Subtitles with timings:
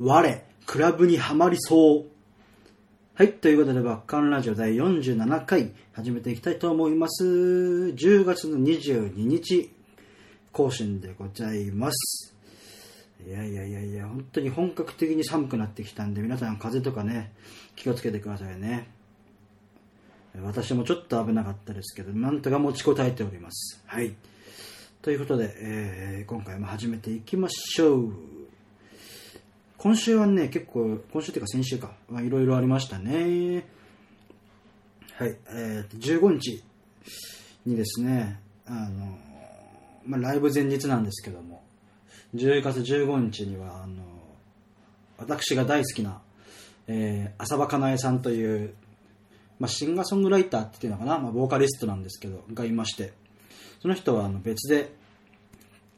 [0.00, 2.04] 我、クラブにはまりそう。
[3.14, 3.32] はい。
[3.34, 7.24] ということで、バッカンラジオ第47回、始めていきたいと思います。
[7.24, 9.70] 10月の22日、
[10.50, 12.34] 更新でございます。
[13.24, 17.32] いやいやいやいや、本当に本格的に寒くなってきたんで、皆さん風邪とかね、
[17.76, 18.88] 気をつけてくださいね。
[20.42, 23.80] 私もちょっと危なかったですけど、なんとか持ちこたえております。
[23.86, 24.16] はい。
[25.02, 28.44] ということで、えー今回も始めていきましょう。
[29.78, 33.66] 今週はね、結構、今週っていうか先週か、まあ、いろいろありましたね。
[35.16, 36.62] はい、えーと、15日
[37.66, 39.18] にですね、あの、
[40.06, 41.62] まあ、ライブ前日なんですけども、
[42.34, 44.02] 10月15日には、あの、
[45.18, 46.20] 私が大好きな、
[46.86, 48.74] えー浅場かなえさんという、
[49.58, 53.12] まあ、シンガーソングライターっていうのかな、まあ、ボーカリストなんですけど、がいまして、
[53.80, 54.94] その人はあの別で、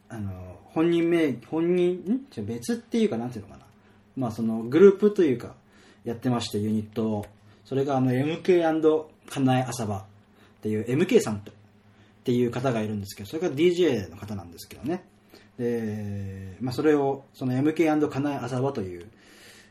[0.09, 1.95] あの、本人名、本人、
[2.39, 2.45] ん？
[2.45, 3.66] 別っていうか、なんていうのかな。
[4.17, 5.55] まあ、その、グループというか、
[6.05, 7.27] やってまして、ユニットを。
[7.65, 10.05] それが、あの、MK& かなえ浅場っ
[10.63, 11.55] ていう、MK さんと、っ
[12.25, 15.05] ていう方がいるんですけど、それが DJ の方なんですけどね。
[15.59, 19.07] で、まあ、それを、その MK& かなえ浅場という、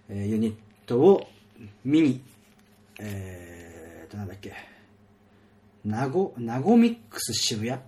[0.10, 1.28] えーユニットを
[1.84, 2.22] 見に、
[3.00, 4.54] えーと、なんだっけ、
[5.84, 7.80] ナゴ、ナゴミックス渋谷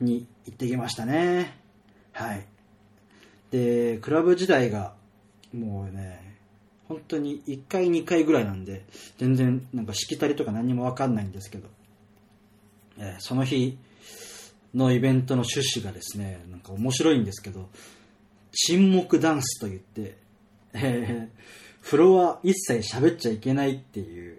[0.00, 1.58] に行ってきましたね。
[2.12, 2.46] はい。
[3.50, 4.94] で、クラブ時代が、
[5.52, 6.36] もうね、
[6.88, 8.84] 本当に1回2回ぐらいなんで、
[9.18, 11.68] 全然なんかしきたりとか何にもわかんないんですけど、
[12.98, 13.78] えーその日
[14.74, 17.68] のイベントの趣旨がですね、なんか面白いんですけど、
[18.52, 20.16] 沈黙ダンスと言って、
[20.74, 24.38] えーフロア一切喋っちゃいけないっていう、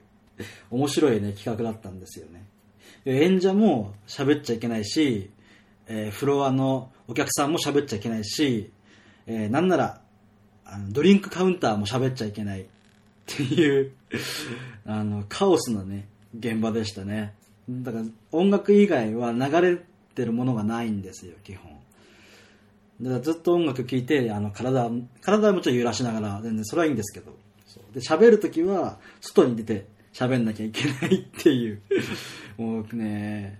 [0.71, 2.45] 面白いね、企画だったんですよね。
[3.05, 5.29] 演者も喋っちゃいけないし、
[5.87, 8.71] えーフロアのお客さんも喋っちゃいけないし、
[9.27, 10.01] えーなんなら、
[10.65, 12.65] あのドリンクカウンターも喋っちゃいけないっ
[13.25, 13.91] ていう、
[14.85, 17.33] あの、カオスなね、現場でしたね。
[17.69, 19.77] だから、音楽以外は流れ
[20.15, 21.71] てるものがないんですよ、基本。
[23.01, 24.89] だからずっと音楽聴いて、あの、体、
[25.21, 27.35] 体もちろん揺らしながら、全然それはいいんですけど、
[27.93, 31.81] で、喋るときは、外に出て喋んなきゃいけないっていう、
[32.57, 33.59] もうね、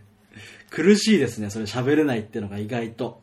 [0.69, 3.21] 苦しいですね、それ喋れないっていうのが意外と。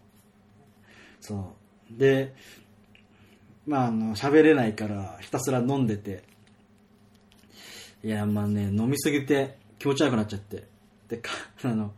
[1.21, 1.55] そ
[1.95, 1.99] う。
[1.99, 2.35] で、
[3.71, 6.25] まあ、あの、喋れないから、ひたすら飲んでて、
[8.03, 10.65] いや、まあね、飲みすぎて気持ち悪くなっちゃって。
[11.09, 11.31] で、か、
[11.63, 11.95] あの、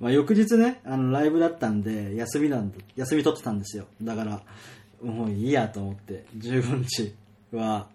[0.00, 3.86] まあ、翌日ね、あの、ライブだったんで、休みなんで、休み取ってたんですよ。
[4.02, 4.42] だから、
[5.00, 7.14] もういいやと思って、15日
[7.52, 7.88] は、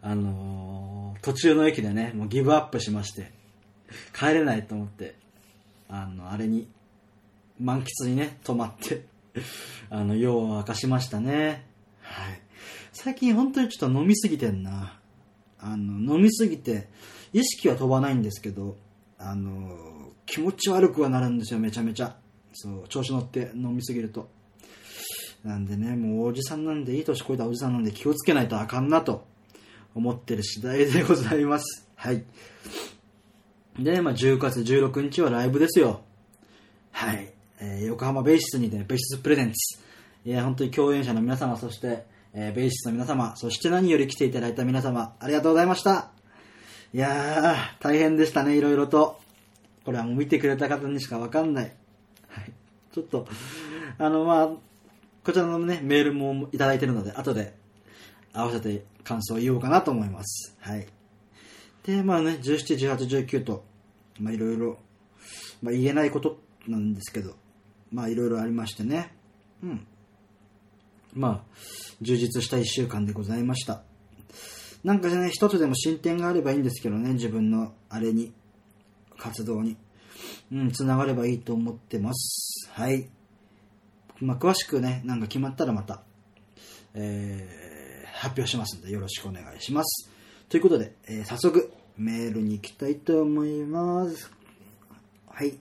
[0.00, 3.30] あのー途中の駅でね、もうギブアップしまして、
[4.18, 5.14] 帰れないと思って、
[5.90, 6.66] あの、あれに、
[7.60, 9.04] 満喫にね、泊まって、
[9.90, 11.68] あの、夜を明かしましたね。
[12.10, 12.40] はい。
[12.92, 14.98] 最近本当にちょっと飲みすぎてんな。
[15.60, 16.88] あの、飲みすぎて、
[17.32, 18.76] 意識は飛ばないんですけど、
[19.18, 22.16] あの、気持ち悪くはなるんですよ、めちゃめちゃ。
[22.52, 24.28] そう、調子乗って飲みすぎると。
[25.44, 29.26] なんでね、もうおじさんなんで、いい年こいたおじさんなんで気をつけないとあかんなと
[29.94, 31.86] 思ってる次第でございます。
[31.94, 32.24] はい。
[33.78, 36.02] で、まあ、10月16日はライブですよ。
[36.90, 37.32] はい。
[37.60, 39.78] えー横浜ベーシスにて、ベーシスプレゼンツ。
[40.24, 46.10] いや、本当に共演者の皆様、そして、えーベーシスの皆様、そして何より来ていただいた皆様、ありがとうございました。
[46.92, 49.20] いやー、大変でしたね、いろいろと。
[49.84, 51.64] これはもう見てくれた方にしかわかんない。
[52.28, 52.52] はい。
[52.92, 53.26] ちょっと、
[53.98, 54.48] あの、まあ、
[55.24, 57.54] こちらのね、メールもいただいてるので、後で
[58.32, 60.56] 合わせて感想を言おうかなと思います。
[60.60, 60.86] はい。
[61.84, 63.64] で、まあね、17、18、19と、
[64.18, 64.78] まあいろいろ、
[65.62, 67.34] まあ言えないことなんですけど、
[67.92, 69.14] まあいろいろありましてね。
[69.62, 69.86] うん。
[71.14, 71.56] まあ、
[72.00, 73.82] 充実した一週間でございました。
[74.84, 78.32] なんかね、一つでも進展があればいいんですけどね、自分のあれに、
[79.18, 79.76] 活動に。
[80.52, 82.68] うん、つながればいいと思ってます。
[82.72, 83.08] はい。
[84.20, 86.02] まあ、詳しくね、なんか決まったらまた、
[86.94, 87.70] えー
[88.20, 90.10] 発表しますのでよろしくお願いします。
[90.50, 94.30] ということで、えー早速メールに行きたいと思います。
[95.26, 95.54] はい。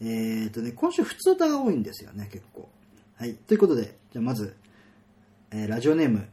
[0.00, 2.68] えーとね、今週普通歌が多いんですよね、結構。
[3.16, 3.34] はい。
[3.34, 4.56] ということで、じゃあまず、
[5.56, 6.28] えーラジオネーム、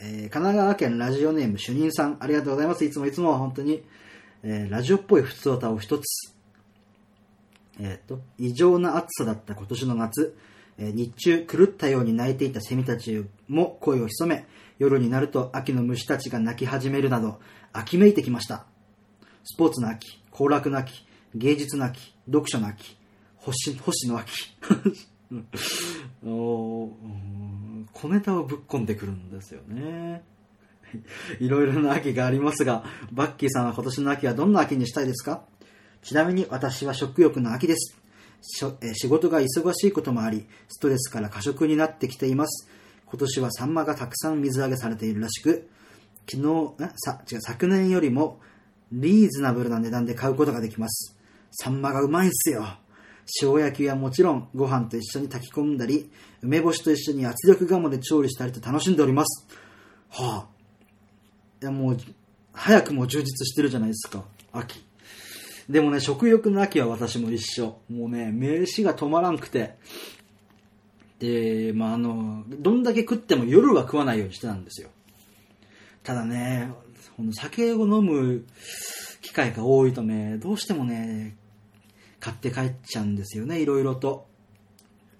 [0.00, 2.84] えー神奈川県ラジオネーム主任さん、ありがとうございます。
[2.84, 3.84] いつもいつも本当に、
[4.42, 6.34] えーラジオっぽい普通歌を一つ。
[7.78, 10.36] えっ、と、異常な暑さだった今年の夏、
[10.76, 14.44] え日中狂ったように泣いていたセミたちも声を潜め、
[14.80, 17.38] 夜になると秋の虫たちが鳴き始めるなど、
[17.72, 18.66] 秋めいてきました。
[19.44, 21.06] スポーツの秋、行楽の秋、
[21.36, 22.98] 芸術の秋、読書の秋、
[23.36, 24.32] 星星の秋。
[26.24, 26.90] お
[27.92, 30.22] 小ネタをぶっ込んでくるんですよね。
[31.40, 35.44] いろいろな秋がありますが、バッキーさんは今年の秋はどんな秋にしたいですか？
[36.02, 37.96] ちなみに私は食欲の秋です。
[38.94, 42.68] 仕事が忙しいこともあり、ストレスから過食になってきています。
[43.06, 45.68] 今年はサンマがたくさん水揚げされているらしく、
[46.30, 48.40] 昨日、さ違う昨年よりも
[48.90, 51.16] リーズナブルな値段で買うことができます。
[51.52, 52.66] サンマがうまいんすよ。
[53.42, 56.10] 塩焼きはもちろんご飯と一緒に炊き込んだり、
[56.42, 59.46] 梅干しと一緒に圧力釜で調理したりと楽しんでおります。
[60.10, 60.52] はあ。
[61.62, 61.98] いやもう、
[62.52, 64.24] 早くも充実してるじゃないですか。
[64.52, 64.84] 秋。
[65.68, 67.78] でもね、食欲の秋は私も一緒。
[67.88, 69.76] もうね、飯が止まらんくて。
[71.18, 74.88] で、まあ、あの、どんだけ食っても夜は食わないようにしてたんですよ。
[76.02, 76.72] ただね、
[77.16, 78.44] この酒を飲む
[79.20, 81.36] 機会が多いとね、どうしてもね、
[82.22, 84.28] 買って帰っちゃうんですよね、いろいろと。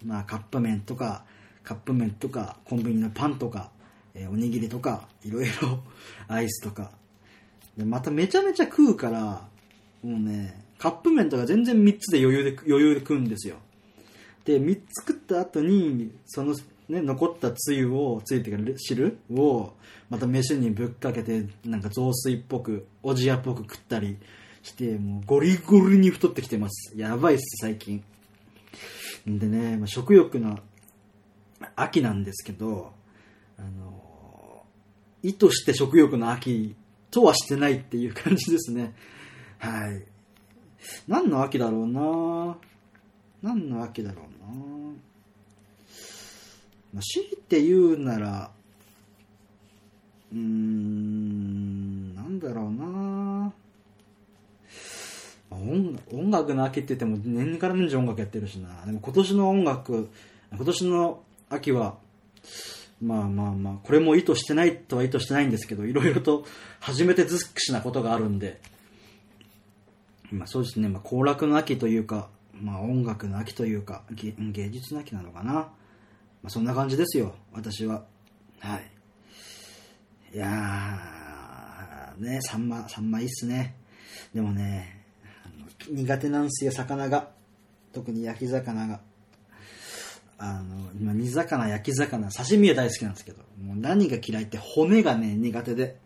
[0.05, 1.25] まあ、カップ麺とか、
[1.65, 3.73] カップ麺とか、コンビニのパンとか、
[4.15, 5.83] えー、おにぎりとか、いろいろ、
[6.29, 6.93] アイスとか。
[7.77, 9.49] で、まためちゃめちゃ食うから、
[10.05, 13.57] もうね、カップ麺とか全然3つで余裕で、余裕で食うんですよ。
[14.45, 16.55] で、3つ食った後に、その、
[16.89, 19.73] ね、残ったつゆを、つゆっていうか汁を、
[20.09, 24.19] また飯にぶっかけて、なんか雑炊っぽく、おじやっぽく食ったり
[24.63, 26.93] して、もうゴリゴリに太ってきてます。
[26.97, 28.03] やばいっす、最近。
[29.29, 30.59] んでね、まあ、食欲の
[31.77, 32.93] 秋なんですけど、
[33.59, 34.65] あの、
[35.23, 36.75] 意図して食欲の秋
[37.11, 38.95] とはしてないっていう感じですね。
[39.59, 40.05] はい。
[41.07, 42.57] 何の秋だろうな？
[43.43, 44.49] 何の秋だろうな？
[46.93, 48.51] まあ、強いて言うなら、
[50.33, 53.12] うーん、なんだろうな
[55.63, 58.69] 音音楽の秋って言っても年から年中音楽やってるしな。
[58.87, 60.11] でも今年の音楽、
[60.55, 61.97] 今年の秋は、
[63.01, 66.45] まあまあまあ、これも意図してないとは意図してないんですけど、いろいろと
[66.81, 68.61] 初めて尽くしなことがあるんで、
[70.31, 75.53] まあそうですね、まあ行楽の秋というか、まあ音楽の秋というか、芸芸術の秋なのかな。
[75.53, 75.73] ま
[76.45, 78.05] あそんな感じですよ、私は。
[78.61, 78.91] はい。
[80.35, 83.75] いやー、ね、サンマ、サンマいいっすね。
[84.33, 85.02] でもね、
[85.91, 87.31] 苦手なんすよ、魚が。
[87.93, 89.01] 特に焼き魚が。
[90.39, 95.99] あの、今、煮魚、焼き魚、刺身は大好きなんですけど、もう何が嫌いって骨がね、苦手で。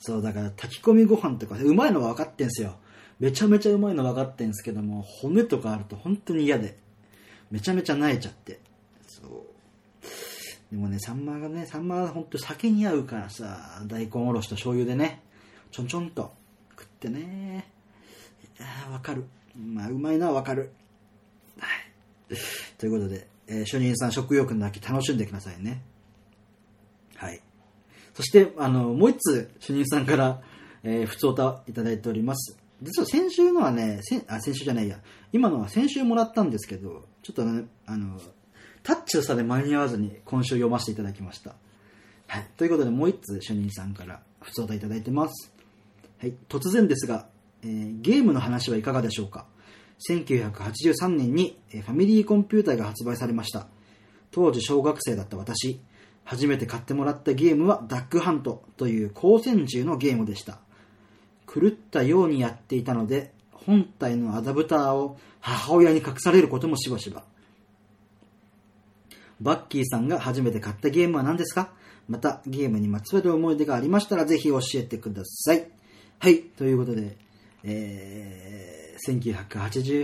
[0.00, 2.76] そう、だから炊き込みご飯とか、うまいのは分かってんすよ。
[3.20, 6.78] めちゃめちゃうまいの分かってんすけども、骨とかあると本当に嫌で、
[7.50, 8.60] めちゃめちゃ慣れちゃって。
[9.06, 9.58] そう。
[10.70, 15.22] でもね、サンマがね、サンマは本当酒に合うからさ、大根おろしと醤油でね、
[15.70, 16.32] ちょんちょんと
[16.70, 17.70] 食ってね。
[18.58, 19.24] いやわかる。
[19.56, 20.72] まあ、うまいのはわかる。
[21.58, 22.38] はい。
[22.78, 25.82] ということで、えー、主任さん食欲の秋楽しんでくださいね。
[27.16, 27.40] はい。
[28.14, 30.40] そして、あの、もう一つ主任さんから、
[30.82, 32.58] えー、普通歌いただいております。
[32.82, 34.98] 実は先週のはね、先あ先週じゃないや、
[35.32, 38.20] 今のは先週もらったんですけど、ちょっとね、あの、
[38.84, 41.54] タッチの差で間に合わずに今週読ませていただきました。
[42.28, 42.46] はい。
[42.56, 45.52] ということで、もう一つ主任さんから普通歌いただいてます。
[46.20, 46.34] はい。
[46.48, 47.26] 突然ですが、
[47.62, 49.46] えー、ゲームの話はいかがでしょうか
[50.08, 53.66] ？1983年にファミリーコンピューターが発売されました。
[54.30, 55.80] 当時小学生だった私、
[56.24, 60.58] 初めて買ってもらったゲームはダックハントという光線銃のゲームでした。
[61.52, 67.24] 狂ったようにやっていたので、本体のアダプターを母親に隠されることもしばしば。
[69.40, 71.72] バッキーさんが初めて買ったゲームは何ですか？
[72.08, 75.68] またゲームにまつわる思い出がありましたらぜひ教えてください。
[76.18, 77.16] はい、ということで、
[77.64, 79.20] えー、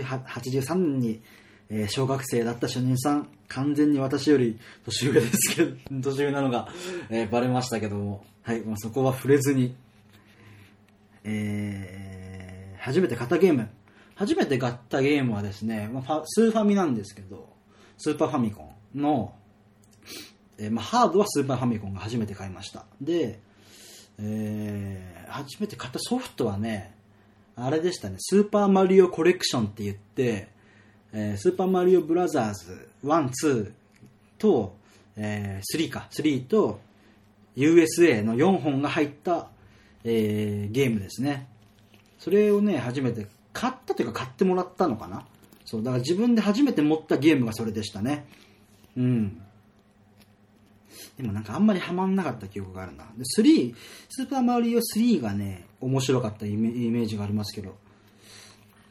[0.03, 1.21] 1983年に、
[1.69, 6.67] えー、小学生だった主任さん、完全に私より年上ですけど、 年上なのが、
[7.09, 9.75] えー、バレましたけども、はい、まあ、そこは触れずに、
[11.23, 13.69] えー、初めて買ったゲーム。
[14.15, 17.53] 初めて買ったゲームはですね、まあ、スーファミなんですけど、
[17.97, 19.33] スーパーファミコンの、
[20.57, 22.85] えー、まあ、ハードはスーパーファミコンが初めて買いました。
[23.01, 23.39] で、
[24.17, 26.94] えー、初めて買ったソフトはね、
[27.55, 30.49] あれでしたね、スーパーマリオコレクションって言って、
[31.13, 33.71] えー、スーパーマリオブラザーズ1、2
[34.37, 34.75] と、
[35.15, 36.79] えー、3か、3と
[37.55, 39.49] USA の4本が入った
[40.07, 41.47] えー、ゲームですね。
[42.19, 45.25] それをね、初めて買ったというか買ってもらったのかな？
[45.65, 48.27] そう、だから自分で初めて持ったゲームがそれでしたね。
[48.95, 49.41] うん。
[51.17, 53.05] でもなんかあんまりハマんなかった記憶があるな。
[53.17, 53.73] で、3、
[54.09, 57.75] スーパーマリオ3がね、面白かったイメージがありますけど。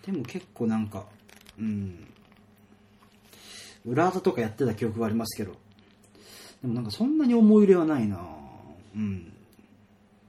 [0.07, 1.05] でも結構なんか、
[1.59, 2.07] うん。
[3.85, 5.57] 裏技とかやってた記憶がありますけど。
[6.63, 8.21] でもなんかそんなに思い入れはないな
[8.95, 9.33] うん。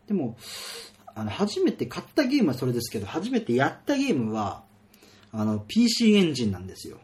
[0.08, 0.38] でも、
[1.14, 4.64] あの、初めて買ったゲームはそれですけど、初めてやったゲームは、
[5.32, 6.98] あの、PC エンジンなんですよ。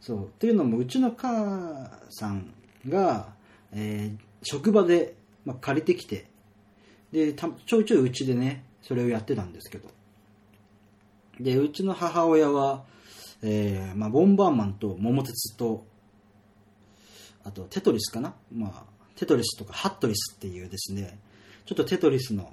[0.00, 0.24] そう。
[0.26, 2.54] っていうのも、うちの母さん
[2.88, 3.34] が、
[3.72, 5.14] えー職場で、
[5.46, 6.26] まあ、借りてきて、
[7.14, 9.88] で、たちょいちょいうちでね、それをやってたんですけど。
[11.38, 12.82] で、うちの母親は、
[13.40, 15.86] えーまあ、ボンバーマンと桃鉄と、
[17.44, 18.34] あとテトリスかな？
[18.52, 21.18] まあ、テトリスとかハットリスっていうですね、
[21.66, 22.52] ちょっとテトリスの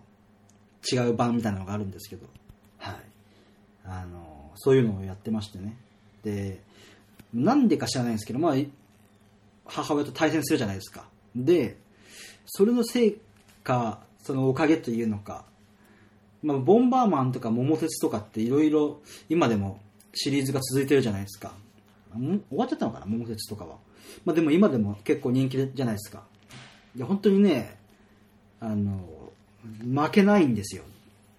[0.91, 2.27] 違う版みたいなのがあるんですけど、
[2.77, 2.96] はい。
[3.84, 5.75] あの、そういうのをやってましてね。
[6.24, 6.62] で、
[7.34, 8.56] なんでか知らないんですけど、まあ、
[9.65, 11.06] 母親と対戦するじゃないですか。
[11.36, 11.77] で、
[12.46, 13.18] それのせい
[13.63, 15.46] か、そのおかげというのか、
[16.44, 19.00] まあ、ボンバーマンとか桃鉄とかっていろいろ
[19.30, 19.80] 今でも
[20.13, 21.54] シリーズが続いてるじゃないですか。
[22.13, 23.06] 終わっちゃったのかな？
[23.06, 23.78] 桃鉄とかは。
[24.25, 26.24] まあでも今でも結構人気じゃないですか。
[26.96, 27.78] で、本当にね、
[28.60, 29.00] あの、
[29.82, 30.84] 負けないんですよ。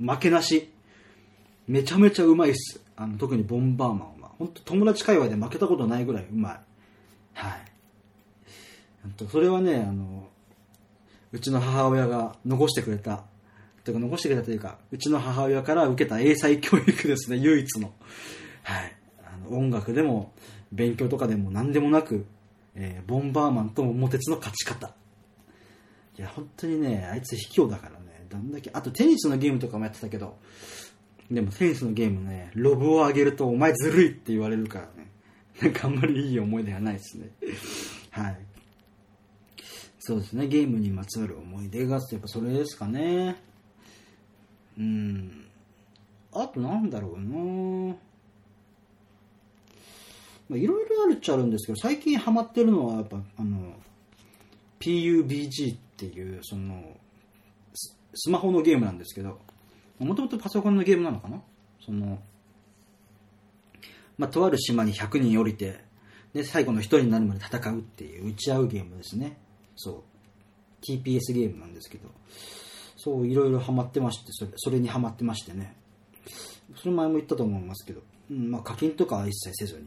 [0.00, 0.70] 負けなし。
[1.68, 2.80] めちゃめちゃうまいっす。
[2.96, 4.30] あの、特にボンバーマンは。
[4.38, 6.60] 本当友達界隈で負けたことないぐらいうまい。
[7.34, 7.62] はい。
[9.02, 10.21] 本当それはね、あの、
[11.32, 13.24] うちの母親が残してくれた、
[13.84, 17.92] というか残してくれたというか、うちの母親から受けた英才教育ですね、唯一の。
[18.62, 18.96] はい。
[19.24, 20.32] あの音楽でも、
[20.70, 22.26] 勉強とかでも何でもなく、
[22.74, 24.94] えーボンバーマンと桃鉄の勝ち方。
[26.18, 30.38] いや、本当にね、あいつ卑怯だからね、どんだけ、あとテニスのゲームとかもやってたけど、
[31.30, 35.10] でもテニスのゲームね、ロブを上げるとお前ずるいって言われるからね、
[35.60, 37.30] なんかあんまりいい思い出はないですね。
[38.10, 38.38] はい。
[40.04, 43.36] そうですね、ゲームにまつわる思い出がやっぱそれですかね。
[44.76, 45.46] うん。
[46.32, 47.94] あとなんだろうな
[50.48, 53.74] まあいろいろあるっちゃあるんですけど、最近ハマってるのはやっぱ、あの、
[54.80, 56.82] PUBG っていう、その、
[57.72, 59.38] ススマホのゲームなんですけど、
[60.00, 61.40] もともとパソコンのゲームなのかな？
[61.80, 62.20] その、
[64.18, 65.84] まあ、とある島に100人降りて、
[66.32, 69.38] で、最後の1人になるまで戦うっていう、打ち合うゲームですね。
[69.76, 70.02] そう。
[70.82, 72.08] TPS ゲームなんですけど、
[72.96, 75.76] そう、いろいろハマってまして、それそれにハマってましてね。
[76.76, 79.86] それ前も言ったと思いますけど、うん、まあ課金とかは一切せずに。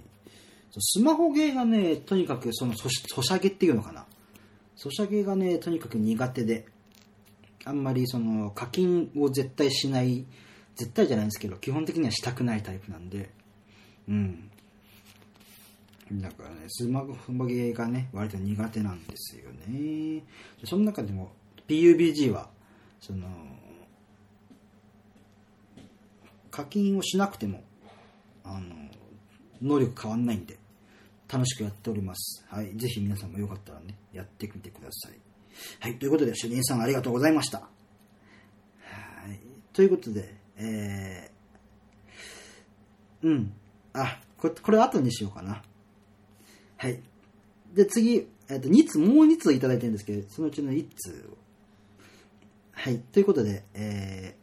[0.71, 4.05] そうスマホゲーがね、とにかくそのソシソシャゲっていうのかな。
[4.75, 6.65] ソシャゲがね、とにかく苦手で、
[7.63, 10.25] あんまりその課金を絶対しない、
[10.75, 13.31] 絶対じゃないんですけど、基本的にはしたくないタイプなんで、
[14.07, 14.51] うん。
[16.11, 20.23] だからね、スマホゲーがね、割と苦手なんですよね。
[20.63, 21.31] その中でも
[21.67, 22.49] PUBG は、
[22.99, 23.27] その、
[26.51, 27.63] 課金をしなくても、
[28.43, 28.75] あの、
[29.61, 30.57] 能力変わんないんで、
[31.31, 32.45] 楽しくやっております。
[32.49, 32.71] はい。
[32.77, 35.19] ぜひ皆さんもよかったらね、やってみてください。
[35.79, 35.97] はい。
[35.97, 37.59] ということで、主任さんありがとうございました。
[37.59, 37.67] は
[39.27, 39.39] い。
[39.73, 43.53] ということで、えー、うん。
[43.93, 45.63] あ、これ、これ後にしようかな。
[46.77, 46.99] はい。
[47.73, 51.37] で、次、えっ、と、2通、もう2通いただいてるんですけど、そのうちの1通を。
[52.71, 52.99] はい。
[52.99, 54.35] ということで、え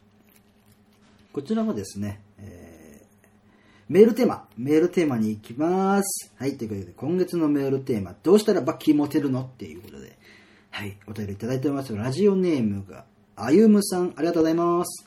[1.31, 2.73] ー、こちらもですね、えー
[3.89, 6.33] メールテーマ、メールテーマに行きます。
[6.39, 6.57] はい。
[6.57, 10.17] ということで、今月のメールテーマ、どうしたらバッキーモテるのっていうことで、
[10.71, 10.97] はい。
[11.07, 11.95] お便りいただいております。
[11.95, 13.05] ラジオネームが、
[13.37, 15.07] あゆむさん、ありがとうございます。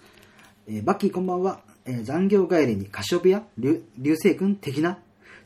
[0.68, 1.62] えーバッキーこんばんは。
[1.86, 5.00] えー残業帰りにカシオペア流流星君的な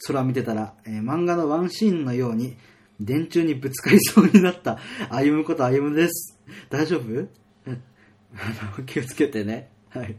[0.08, 2.56] 空見てたら、えー漫画のワンシーンのように、
[3.00, 4.78] 電柱にぶつかりそうになった、
[5.10, 6.38] あゆむことあゆむです。
[6.70, 7.28] 大丈夫？
[8.86, 9.70] 気をつけてね。
[9.90, 10.16] はい。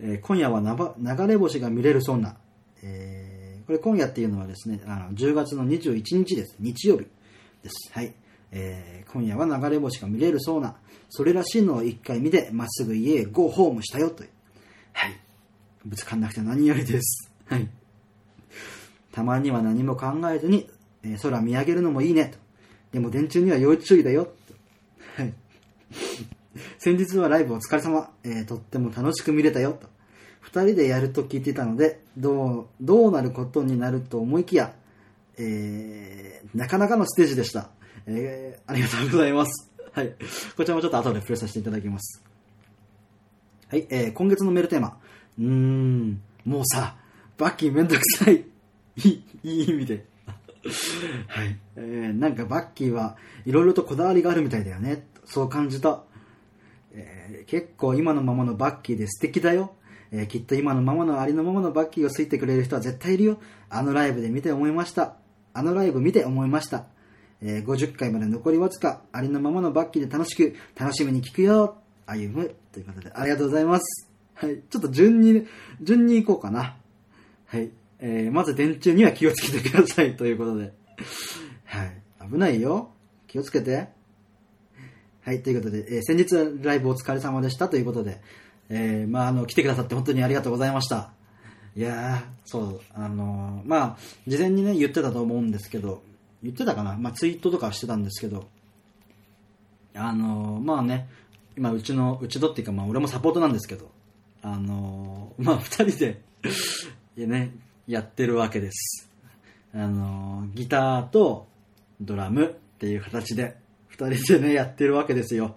[0.00, 2.36] えー今夜はなば流れ星が見れるそうな、
[2.82, 6.56] えーこれ今夜っていうのはですね、あの10月の21日です。
[6.60, 7.06] 日曜日
[7.62, 7.90] です。
[7.92, 8.14] はい。
[8.52, 10.76] えー今夜は流れ星が見れるそうな、
[11.08, 14.30] それらしいのを一回見て、まっすぐ家へゴーホームしたよという。
[14.92, 15.12] はい。
[15.84, 17.30] ぶつかんなくて何よりです。
[17.46, 17.68] はい。
[19.14, 20.68] たまには何も考えずに、
[21.04, 22.38] えー空見上げるのもいいねと。
[22.92, 24.28] でも電柱には要注意だよ。
[25.16, 25.32] はい。
[26.78, 28.10] 先日はライブお疲れ様。
[28.24, 29.78] えーとっても楽しく見れたよ。
[29.80, 29.86] と。
[30.40, 34.74] 二人でやると聞いていたので、どう、どうなることになると思いきや、
[35.38, 37.70] えー、なかなかのステージでした。
[38.06, 39.70] えー、ありがとうございます。
[39.92, 40.12] はい。
[40.56, 42.20] こちらもちょっと後でプレイさせていただきます。
[43.68, 44.98] はい、えー、今月のメールテーマ。
[45.38, 46.96] うーん、もうさ、
[47.38, 48.53] バッキーめんどくさい。
[48.96, 50.04] いい、 いい意味で。
[51.28, 51.58] はい。
[51.76, 55.06] えー、なんかバッキーはいろいろとこだわりがあるみたいだよね。
[55.24, 56.02] そう感じた。
[56.92, 59.74] えー結構今のままのバッキーで素敵だよ。
[60.10, 63.38] えーきっと今のままのありのままのバッキーを好いてくれる人は絶対いるよ。
[63.68, 65.16] あのライブで見て思いました。
[65.52, 66.86] あのライブ見て思いました。
[67.42, 71.76] えー50回まで残りわずか、ありのままのバッキーで楽しく、楽しみに聞くよ。
[72.06, 72.54] 歩む。
[72.72, 74.08] ということで、ありがとうございます。
[74.34, 74.60] はい。
[74.68, 75.46] ちょっと順に、
[75.80, 76.76] 順に行こうかな。
[77.46, 77.70] はい。
[78.06, 80.74] えー、まず電柱には気をつけてくださいということで。
[81.64, 82.02] はい。
[82.30, 82.90] 危ないよ。
[83.26, 83.88] 気をつけて。
[85.22, 85.42] はい。
[85.42, 88.20] ということで、えー先日ライブお疲れ様でしたということで、
[88.68, 91.12] えー、まあ、あの、来てくださって本当にありがとうございました。
[91.74, 96.02] いやー、そう、あのーまあ、事前にね、言ってたと思うんですけど、
[96.42, 96.98] 言ってたかな？
[96.98, 98.48] まあ、ツイートとかしてたんですけど、
[99.94, 101.08] あのーまあね、
[101.56, 103.90] 今、うちの、うちのっていうか、まあ、俺もサポートなんですけど、
[104.42, 106.20] あのーまあ、二人で
[107.16, 107.52] いやね、
[107.86, 109.10] やってるわけです。
[109.74, 111.46] あのギターと
[112.00, 112.48] ドラムっ
[112.78, 113.56] ていう形で、
[113.88, 115.56] 二人でね、やってるわけですよ。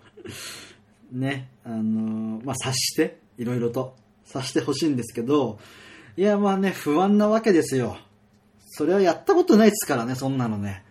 [1.12, 5.60] ね、あのまあ、察して、いろいろと、察してほしいんですけど、
[6.18, 7.98] いや、まあね、不安なわけですよ。
[8.66, 10.84] それはやったことないですからね、そんなのね。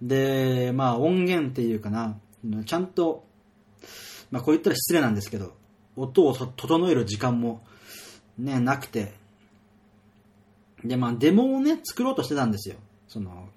[0.00, 2.18] で、まあ、音源っていうかな、
[2.64, 3.24] ちゃんと、
[4.30, 5.54] まあ、こう言ったら失礼なんですけど、
[5.96, 7.64] 音を整える時間も、
[8.38, 9.14] ね、なくて、
[10.88, 12.76] で、まあ、デモをね、作ろうとしてたんですよ。
[13.08, 13.48] その、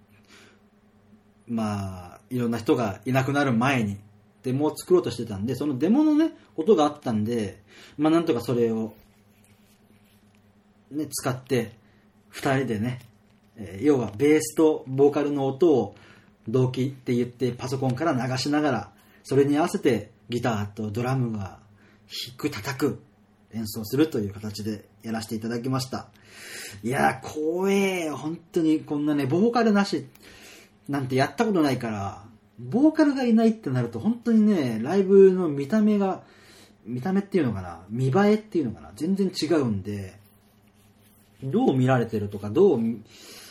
[1.48, 3.98] まあ、いろんな人がいなくなる前に、
[4.43, 7.62] デモを作ろうとしてたんで、そのデモのね、音があったんで、
[7.98, 8.93] まあ、なんとかそれを、
[10.91, 11.77] ね、使って、
[12.29, 13.00] 二人でね、
[13.57, 15.95] えー要はベースとボーカルの音を
[16.48, 18.91] 同期って言ってパソコンから流しながら、
[19.24, 21.59] それに合わせてギターとドラムが
[22.07, 23.01] 弾く、叩く、
[23.53, 26.08] 演奏するという形でやらせていただきました。
[26.84, 30.08] いやー、光栄よ本当にこんなね、ボーカルなし
[30.88, 32.24] なんてやったことないから、
[32.60, 36.24] ボーカルがいないってなると本当にね、ライブの見た目が、
[36.86, 40.20] 見た目っていうのかな、見栄えっていうのかな、全然違うんで、
[41.44, 42.79] どう見られてるとか、どう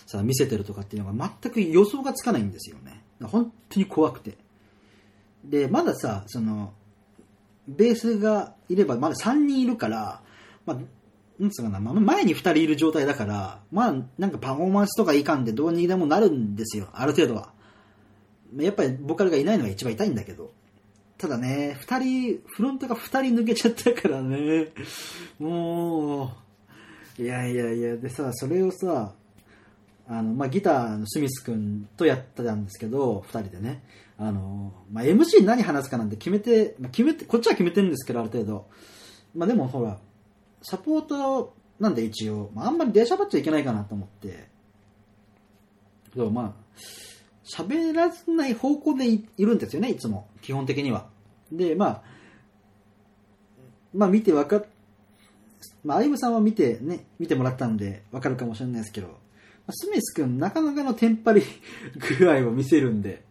[0.07, 3.03] さ見せてるとかっていうのが全く予想がつかないんですよね。
[3.23, 4.37] 本当に怖くて。
[5.45, 6.73] で、まださ、その、
[7.69, 10.23] ベースがいればまだ3人いるから、
[10.67, 10.79] まあ、
[11.39, 17.53] なんつうかな、まあ、前に2人いる状態だから、まあ、なんかパフォーマンスとかいかんでどうにでもなるんですよ、ある程度は。
[18.57, 20.53] やっぱりボーカルがいないのが一番痛いんだけど。
[21.19, 24.69] ただね、2人、フロントが2人抜けちゃったからね、
[25.39, 26.33] も
[27.19, 29.13] う、いやいやいや、でさ、それをさ、
[30.09, 33.83] あの、まあ、ギターのスミス君とやってたんですけど、二人でね。
[34.17, 38.67] あの、まあ、MC 何話すかなんて決めて、まあ、決めて、こっちは決めてるんですけど、ある程度。
[39.35, 39.99] まあ、でもほら、
[40.63, 44.49] サポートなんで一応、まあ、あんまり出しゃばっちゃいけないかなと思って。
[46.17, 46.79] そう、まあ、
[47.55, 50.29] 喋らない方向でいいるんですよね、いつも。
[50.43, 51.07] 基本的には。
[51.53, 52.03] で、まあ、
[53.95, 54.67] まあ見てわかっ、
[55.85, 59.19] まあ、アイムさんは見てね、見てもらったんでわかるかもしれないですけど、
[59.71, 61.43] スミス君なかなかのテンパり
[62.19, 63.23] 具合を見せるんで。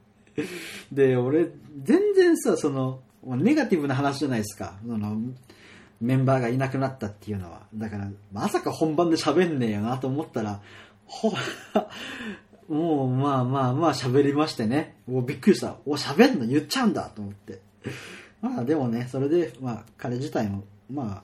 [0.91, 1.49] で、俺、
[1.83, 4.75] 全然さ、その、ネガティブな話じゃないですか。
[4.85, 5.17] その、
[5.99, 7.61] メンバーがいなくなったっていうのは。
[7.73, 10.61] だから、まさか本番で喋んねえよなと思ったら、
[11.05, 11.33] ほ、
[12.69, 14.97] もう、まあまあまあ喋りましてね。
[15.07, 15.77] もうびっくりした。
[15.85, 17.61] お、喋んの言っちゃうんだと思って。
[18.41, 21.23] まあでもね、それで、まあ彼自体も、ま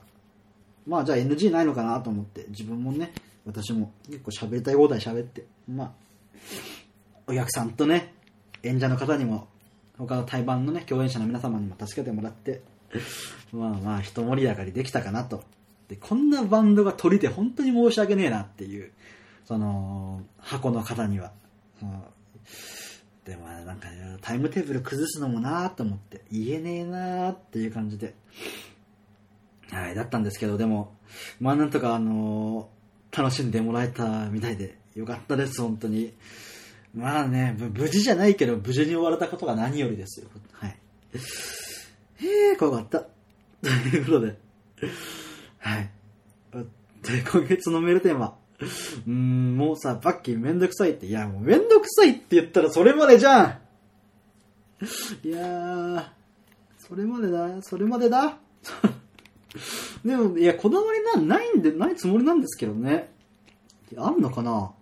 [0.86, 3.12] まあじゃあ NG ないのかなと思って、自分もね、
[3.46, 5.92] 私も結構喋りたい放題喋って、まあ、
[7.26, 8.14] お客さんとね、
[8.62, 9.48] 演者の方にも、
[9.98, 12.62] 他の対バンのね、共演者の皆様にも助けてもらって、
[13.52, 15.44] まあまあ、一盛り上がりできたかなと。
[15.88, 18.92] で、こんなバンドが鳥で本当に申し訳ねえなっていう、
[19.44, 21.32] その、箱の方には。
[21.78, 22.04] その
[23.24, 23.88] でもなんか、
[24.20, 28.14] タイムテーブル崩すのもなーと思って、言えねえなーっていう感じで、
[29.70, 30.94] はい、だったんですけど、でも、
[31.40, 32.68] まあなんとかあの
[33.16, 36.12] 楽しんでもらえたみたいで、よかったです、本当に。
[36.94, 40.28] まあね、無事じゃないけど、無事に終われたことが何よりですよ。
[40.52, 40.76] はい。
[42.16, 43.00] へえ、怖かった。
[43.62, 44.36] ということで、
[45.58, 45.90] はい。
[47.02, 48.36] で、今月のメールテーマ。
[48.60, 51.06] うーん、もうさ、バッキーめんどくさいって。
[51.06, 53.58] いや、もうめんどくさいって言ったらそれまでじゃん
[55.26, 56.04] いやー、
[56.78, 58.38] それまでだ、それまでだ。
[60.04, 63.12] でも、いや、こだわりなないんで、ないつもりなんですけどね。
[63.96, 64.72] あんのかな？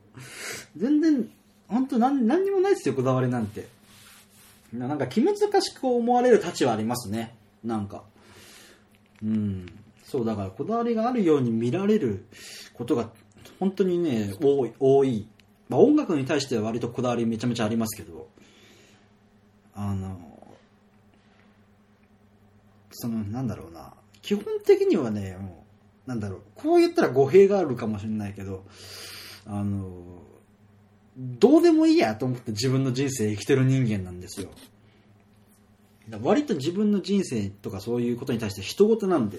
[0.76, 1.30] 全然、
[1.68, 3.68] 本当なん、何にもないですよ、こだわりなんて。
[4.72, 7.37] なんか気難しく思われる立ちはありますね。
[7.62, 8.04] なんか。
[9.22, 9.66] うん。
[10.04, 12.24] そう、だからこだわりがあるように見られる
[12.72, 13.11] ことが、
[13.61, 15.28] 本当にね、多い、多い。
[15.68, 18.28] まあ音楽に対しては割とこだわりめちゃめちゃありますけど、
[19.74, 20.18] あの、
[22.90, 23.92] その、なんだろうな。
[24.22, 25.66] 基本的にはね、も
[26.06, 28.64] うなんだろう、こう言ったら語弊があるかもしれないけど、
[29.46, 30.22] あの、
[31.16, 34.48] どうでもいいやと思って自分の人生生きてる人間なんですよ。
[36.22, 39.38] 割と自分の人生とかそういうことに対して人事なんで、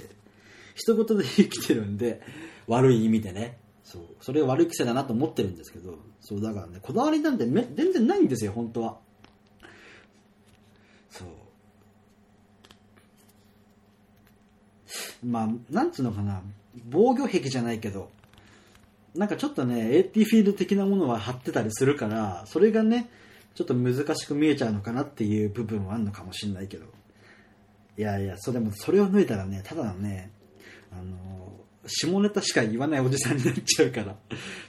[0.76, 2.22] 人事で生きてるんで、
[2.68, 3.58] 悪い意味でね。
[3.84, 4.04] そう。
[4.22, 8.98] それ悪い癖だなと思ってるんですけど、そう、だからね、こだわりなんてめ全然ないんですよ、本当は。
[11.10, 11.28] そう。
[15.24, 16.42] まあ、なんつうのかな、
[16.90, 18.10] 防御壁じゃないけど、
[19.16, 23.10] なんかちょっとね、AT フィール的なものは貼ってたりするから、それがね、
[23.54, 26.86] ちょっと難しく見えちゃうのかなっていう部分はあるのかもしれないけど。
[27.98, 30.32] いやいや、それも、それを抜いたらね、ただのね、
[30.92, 31.52] あの、
[31.86, 34.16] 下ネタしか言わないおじさんになっちゃうから。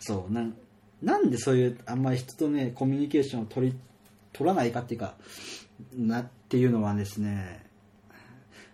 [0.01, 0.55] そう、なん、
[1.03, 3.79] なんでそういう、あんまり人とね、コミュニケーションを取り、
[4.35, 5.15] 取らないかっていうか、
[5.97, 7.65] なっていうのはですね、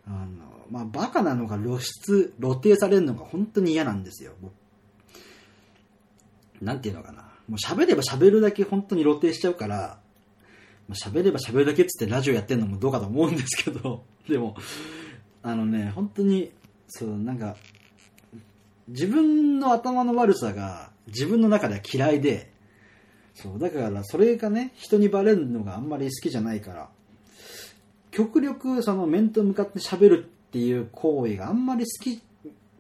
[0.07, 4.33] あの、まあ、バカなのが露出、露呈されるのが本当に嫌なんですよ。
[6.63, 7.23] なんていうのかな。
[7.49, 9.99] もう喋れば喋るだけ本当に露呈しちゃうから、
[10.91, 14.57] 喋れば喋るだけっつってラジオやってるのもどうかと思うんですけど、 でも、
[15.43, 16.53] あのね、本当に、
[16.89, 17.57] そう、なんか、
[18.89, 22.53] 自分の頭の悪さが自分の中では嫌いで、
[23.35, 26.91] そう、だからそれがね、人にバレるのがあんまり好きじゃないから、
[28.11, 32.23] 極力その面と向かって喋るっていう行為があんまり好き、好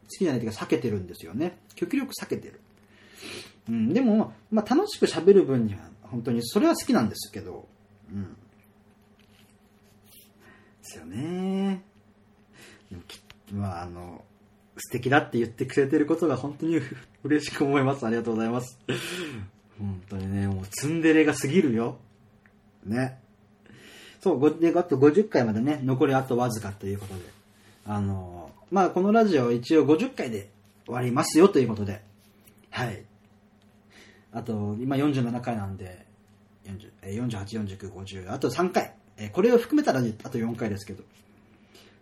[0.09, 1.57] きじゃないというか避けてるんですよね。
[1.77, 2.61] 極力避けてる。
[3.69, 7.69] うん、でも、まあ楽しく喋る分には本当にそれは好きなんですけど、
[8.13, 8.25] うん。
[8.25, 8.31] で
[10.83, 11.85] すよね。
[12.91, 13.21] でもき
[13.53, 14.25] まああの、
[14.77, 16.81] 素敵だって言ってくれてることが本当に
[17.23, 18.05] 嬉しく思います。
[18.05, 18.81] ありがとうございます。
[19.79, 21.99] 本当にね、もうツンデレが過ぎるよ。
[22.85, 23.21] ね。
[24.21, 27.40] そう、ごで、あと50回までね、残りあとわずかということで。
[27.91, 30.49] あの、まあこのラジオ一応50回で
[30.85, 32.01] 終わりますよということで。
[32.71, 33.03] はい。
[34.33, 36.07] あと、今47回なんで、
[37.03, 38.95] 40 48、49、50、あと3回。
[39.17, 41.03] えーこれを含めたらあと4回ですけど。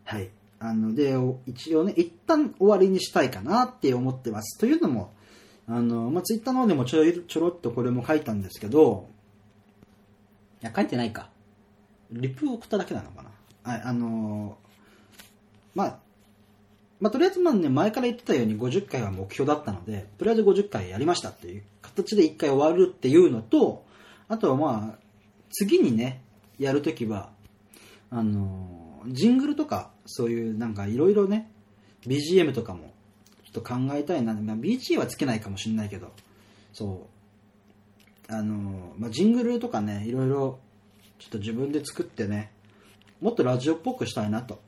[0.05, 0.29] はい。
[0.61, 1.14] あの、で、
[1.46, 4.59] 一応ね、一旦終わりにしたいかなって思ってます。
[4.61, 5.14] というのも、
[5.66, 9.09] あの、まあ、ツイッターの方でもちょろいちょろっとこれも書いたんですけど、
[10.62, 11.31] いや、書いてないか。
[12.11, 13.72] リプを送っただけなのかな。
[13.72, 14.59] はい、あの、
[15.75, 15.99] まあ、
[17.01, 23.85] まあ、とりあえずまあね、前から言ってたように50回は目標だったので、とりあえず50回やりましたっていう形で1回終わるっていうのと、
[24.29, 24.99] あとはまあ、
[25.51, 26.23] 次にね、
[26.59, 27.31] やるときは、
[28.11, 31.51] あの、ジングルとか、そういうなんかいろいろね、
[32.07, 32.93] BGM とかも
[33.45, 34.35] ちょっと考えたいな。
[34.35, 36.13] まあ、BGM はつけないかもしれないけど、
[36.73, 37.07] そ
[38.29, 40.59] う、あの、まあ、ジングルとかね、いろいろ
[41.19, 42.53] ちょっと自分で作ってね、
[43.21, 44.61] もっとラジオっぽくしたいなと。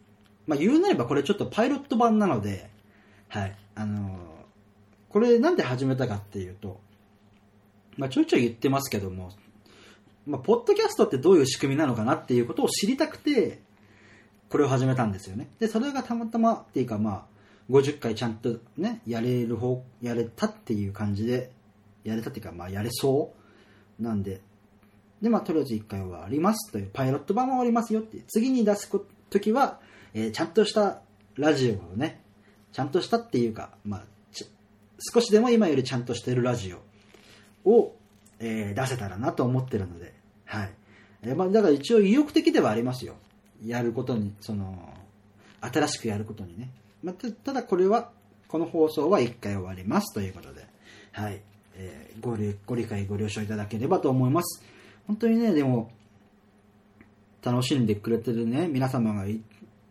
[0.46, 2.70] まあ、言うなればこれちょっとパイロット版なので、
[3.28, 3.56] はい。
[3.74, 4.30] あのー
[5.10, 6.80] これなんで始めたかっていうと、
[7.96, 9.32] まあ、ちょいちょい言ってますけども、
[10.24, 13.60] まあ、ポッドキャストってどういう仕組みなのかなっていうことを知りたくて、
[14.48, 15.48] これを始めたんですよね。
[15.58, 21.50] で、それがたまたまっていうかまあ、50回ちゃんとね、やれる方、やれたっていう感じで、
[22.04, 23.34] やれたっていうかまあ、やれそ
[23.98, 24.40] うなんで、
[25.20, 28.88] で、まあ、とりあえず1回終わりますという、パイロット版は終わりますよって、次に出す
[29.28, 29.80] ときは、
[30.14, 31.00] えーちゃんとした
[31.36, 32.20] ラジオをね、
[32.72, 34.02] ちゃんとしたっていうか、まあ、
[35.12, 37.96] 少しでも今よりちゃんとしてるラジオを、
[38.38, 40.70] えー出せたらなと思ってるので、はい。
[41.22, 43.14] えーまあ、だから一応意欲的ではありますよ。
[43.64, 44.94] やることに、その、
[45.60, 46.70] 新しくやることにね。
[47.02, 48.10] まあ、たただこれは、
[48.48, 50.66] この放送は1回終わりますということで、
[51.12, 51.40] はい。
[51.76, 54.62] えーご理ご理解、ご了承いただければと思います。
[55.06, 55.90] 本当にね、でも、
[57.42, 59.40] 楽しんでくれてるね、皆様がい,、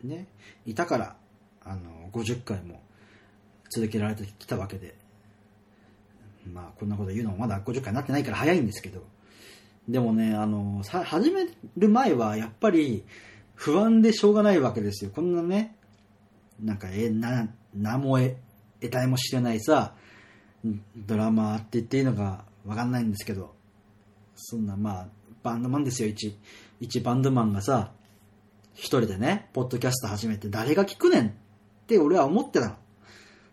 [0.03, 0.27] ね、
[0.65, 1.15] いたから、
[1.63, 2.81] あの、50回も
[3.69, 4.95] 続けられてきたわけで、
[6.51, 9.03] まあ、こんなこと言うのもまだ50回になってないから早いんですけど、
[9.87, 13.03] でもね、あの、さ始める前はやっぱり
[13.55, 15.11] 不安でしょうがないわけですよ。
[15.13, 15.75] こんなね、
[16.61, 18.37] なんか、え、な、名もえ、
[18.81, 19.95] 得体も知れないさ、
[20.95, 23.55] ドラマって言っていいのかわかんないんですけど、
[24.35, 25.07] そんなまあ、
[25.43, 26.37] バンドマンですよ、一。
[26.79, 27.91] 一バンドマンがさ、
[28.79, 31.31] 一人でね、ポッドキャスト始めて誰が聞くねんっ
[31.85, 32.75] て俺は思ってたの。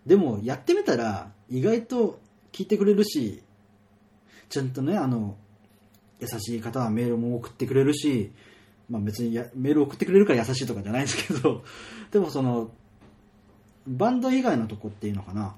[0.07, 2.21] でも、やってみたら、意外と
[2.53, 3.43] 聞いてくれるし、
[4.49, 5.37] ちゃんとね、あの、
[6.21, 8.31] 優しい方はメールも送ってくれるし、
[8.89, 11.65] まあ別にやメール送ってくれるから優しいとかじゃないんですけど、
[12.13, 12.71] でもその、
[13.89, 15.57] バンド以外のとこっていうのかな、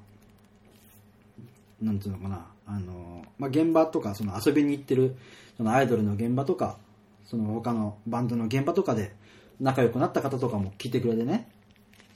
[1.82, 5.14] なんていうのかな、あの、まあ、現場とか、その遊びに行ってる、
[5.58, 6.78] そのアイドルの現場とか、
[7.26, 9.12] その他のバンドの現場とかで
[9.60, 11.48] 仲良くなった方とかも聞いてくれてね、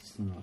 [0.01, 0.35] その、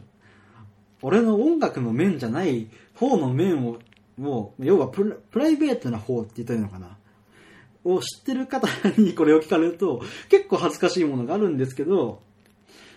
[1.02, 3.80] 俺の音楽の面じゃない方の面を、
[4.18, 6.98] もう、要はプライベートな方って言ったらいいのかな。
[7.86, 12.22] を知ってる方にこれを聞かれると、結構恥ずかしいものがあるんですけど、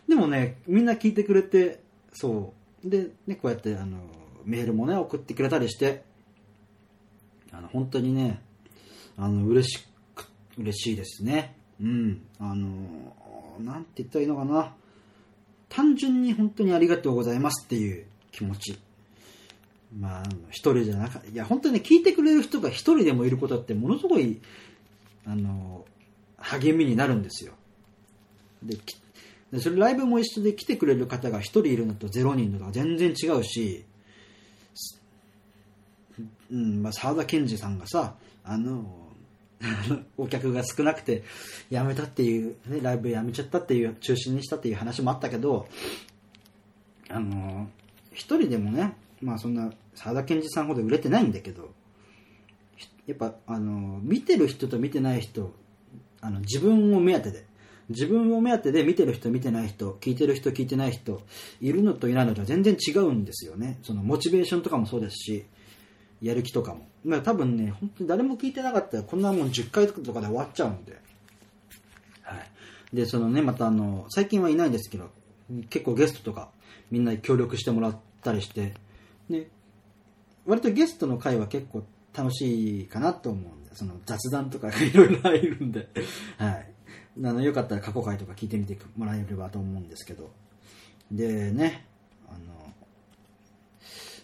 [0.09, 1.81] でもね、みんな聞いてくれて、
[2.13, 2.53] そ
[2.85, 2.89] う。
[2.89, 3.99] で、ね、こうやって、あの、
[4.45, 6.05] メールもね、送ってくれたりして、
[7.53, 8.43] あの、本当にね、
[9.17, 10.27] あの、嬉しく、
[10.59, 11.55] 嬉しいですね。
[11.81, 12.23] うん。
[12.39, 13.17] あの、
[13.61, 14.75] なんて言ったらいいのかな。
[15.69, 18.79] 単純に本当にありがとうございますっていう気持ち。
[19.99, 24.41] まあ、一人じゃなかいや、本当にね、聞いてくれる人が一人でもいることってものすごい、
[25.27, 25.85] あの、
[26.39, 27.53] 励みになるんですよ。
[28.63, 28.77] で、
[29.53, 33.85] でそれライブも一緒で来てくれる方が一人いるのとゼロ人のとは全然違うし、
[36.51, 39.12] うん、まあ、沢田研二さんがさ、あの、
[40.17, 41.23] お客が少なくて
[41.71, 45.69] 辞めたっていう、ね、ライブ辞めちゃったっていう、中止にしたっていう話もあったけど、
[47.09, 47.69] あの、
[48.13, 51.73] 一人でもね、まあそんな、沢田研二さんほど売れてないんだけど、
[53.07, 55.55] やっぱ、あの、見てる人と見てない人、
[56.21, 57.45] あの、自分を目当てで、
[57.89, 61.21] 自分を目当てで見てる人見てない人聞いてる人聞いてない人
[61.61, 63.79] いるのといないのとは全然違うんですよね。
[63.83, 65.45] そのモチベーションとかもそうですし
[66.23, 66.87] やる気とかも。
[67.05, 70.99] まあ多分ね本当に誰も聞いてなかったらこんなもん10回とかで終わっちゃうんで。
[72.23, 72.97] はい。
[72.97, 75.11] でそのねまたあの最近はいないですけど
[75.69, 76.51] 結構ゲストとか
[76.91, 78.75] みんなに協力してもらったりして
[79.29, 79.49] ね
[80.47, 85.89] 割とゲストの回は結構楽しいかなと思うんでその雑談とかがいろいろ入るんで。
[86.39, 86.69] はい。
[87.19, 90.31] あのよかったら過去回とか聞いてみてもらえればと思うんですけど。
[91.11, 91.87] でね
[92.29, 92.73] あの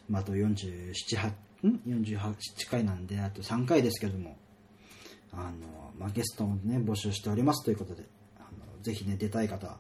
[0.08, 1.32] まあ、あと47、8
[1.66, 2.34] ん？48
[2.70, 4.36] 回なんであと3回ですけども
[5.32, 8.04] あの、まあ、ゲストもね募集しておりますということで
[8.38, 9.78] あのぜひね出たい方、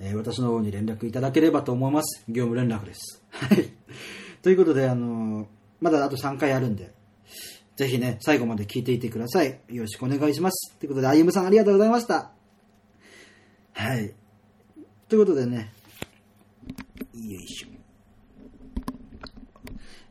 [0.00, 3.70] えー私の方に連絡いただければと思います業務連絡ですはい
[4.42, 5.46] ということであの
[5.80, 6.92] まだあと3回あるんで
[7.76, 9.58] ぜひね、最後まで聞いていてください。
[9.68, 10.76] よろしくお願いします。
[10.78, 12.30] ということで、あゆむさんありがとうございました。
[13.72, 14.14] はい。
[15.08, 15.72] ということでね、
[17.14, 17.73] よいしょ。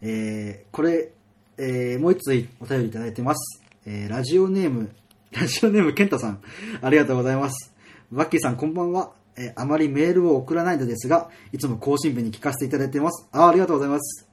[0.06, 1.12] えー、これ、
[1.58, 3.64] えー、もう一つお便りいただいてます。
[3.86, 4.92] えー、ラジオネーム、
[5.32, 6.42] ラジオネーム、ケンタさん、
[6.82, 7.74] ありがとうございます。
[8.12, 9.14] バッキーさん、こんばんは。
[9.38, 13.28] えーあまりメールを送らないのですが、いつも更新日に聞かせていただいています。
[13.32, 14.28] あありがとうございます。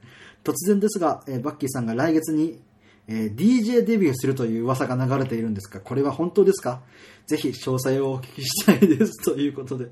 [0.45, 2.61] 突然ですが、えーバッキーさんが来月に、
[3.07, 6.83] えー DJ デビューするという噂が流れているんですが、これは本当ですか？
[7.29, 9.23] ぜひ詳細をお聞きしたいです。
[9.25, 9.89] ということで。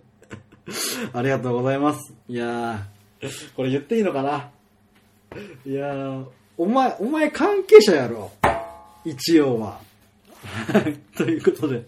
[1.15, 2.13] ありがとうございます。
[2.29, 4.51] いやー、これ言っていいのかな？
[5.67, 6.25] いや、
[6.57, 8.31] お前、お前関係者やろ。
[9.05, 9.81] 一応は。
[11.17, 11.85] ということで、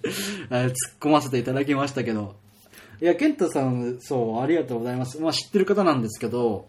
[0.51, 2.35] 突っ込ませていただきましたけど。
[3.01, 5.21] いや、ケンタさん、そう、ありがとうございます。
[5.21, 6.67] まあ知ってる方なんですけど、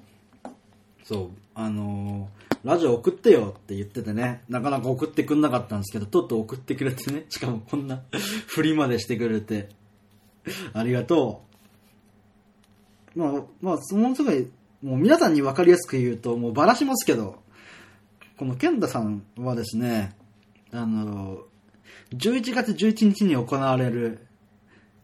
[1.03, 8.03] そう、あのーラジオ送ってよって言っててね、なかなか送ってくんなかったんですけど、とうと送ってくれてね、 しかもこんな
[8.47, 9.69] 振りまでしてくれて、
[10.73, 11.43] ありがと
[13.15, 13.19] う。
[13.19, 14.47] まあ、まあ、そのすごい、
[14.84, 17.41] もう皆さんに分かりやすく言うと、もうばらしますけど、
[18.38, 20.15] この健太さんはですね、
[20.72, 21.44] あの、
[22.15, 24.26] 11月11日に行われる、